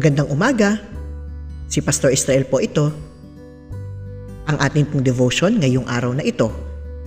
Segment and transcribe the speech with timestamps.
[0.00, 0.80] Magandang umaga.
[1.68, 2.88] Si Pastor Israel po ito.
[4.48, 6.48] Ang ating pong devotion ngayong araw na ito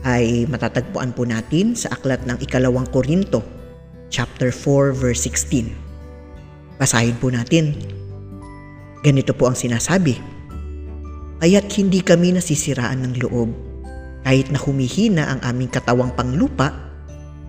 [0.06, 3.42] ay matatagpuan po natin sa aklat ng ikalawang Korinto,
[4.14, 5.74] chapter 4, verse 16.
[6.78, 7.74] Basahin po natin.
[9.02, 10.14] Ganito po ang sinasabi.
[11.42, 13.50] Kaya't hindi kami nasisiraan ng loob.
[14.22, 16.70] Kahit na humihina ang aming katawang panglupa,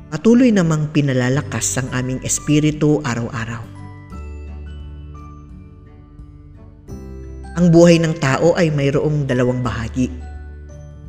[0.08, 3.73] patuloy namang pinalalakas ang aming espiritu araw-araw.
[7.54, 10.10] Ang buhay ng tao ay mayroong dalawang bahagi.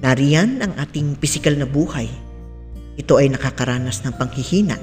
[0.05, 2.05] Nariyan ang ating pisikal na buhay.
[3.01, 4.77] Ito ay nakakaranas ng panghihina.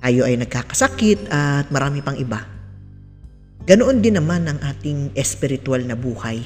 [0.00, 2.40] Tayo ay nagkakasakit at marami pang iba.
[3.68, 6.40] Ganoon din naman ang ating espiritual na buhay.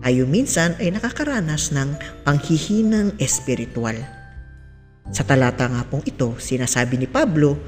[0.00, 1.92] Tayo minsan ay nakakaranas ng
[2.24, 4.00] panghihinang espiritual.
[5.12, 7.60] Sa talata nga pong ito, sinasabi ni Pablo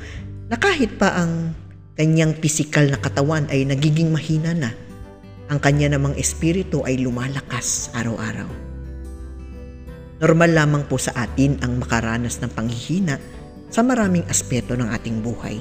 [0.49, 1.53] na kahit pa ang
[1.93, 4.73] kanyang pisikal na katawan ay nagiging mahina na,
[5.53, 8.49] ang kanya namang espiritu ay lumalakas araw-araw.
[10.25, 13.21] Normal lamang po sa atin ang makaranas ng panghihina
[13.69, 15.61] sa maraming aspeto ng ating buhay.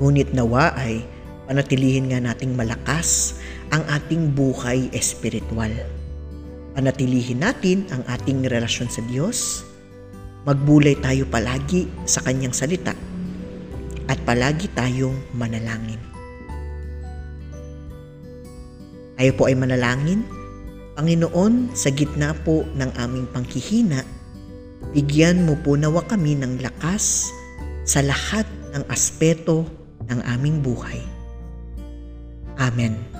[0.00, 1.04] Ngunit nawa ay
[1.50, 3.36] panatilihin nga nating malakas
[3.68, 5.74] ang ating buhay espiritual.
[6.72, 9.66] Panatilihin natin ang ating relasyon sa Diyos.
[10.46, 12.96] Magbulay tayo palagi sa Kanyang salita
[14.08, 16.17] at palagi tayong manalangin.
[19.18, 20.22] Tayo po ay manalangin.
[20.94, 24.06] Panginoon, sa gitna po ng aming pangkihina,
[24.94, 27.26] bigyan mo po nawa kami ng lakas
[27.82, 28.46] sa lahat
[28.78, 29.66] ng aspeto
[30.06, 31.02] ng aming buhay.
[32.62, 33.17] Amen.